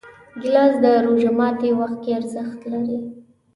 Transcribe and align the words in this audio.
ګیلاس 0.41 0.73
د 0.83 0.85
روژه 1.05 1.31
ماتي 1.37 1.69
وخت 1.79 1.97
کې 2.03 2.09
ارزښت 2.19 2.59
لري. 2.71 2.97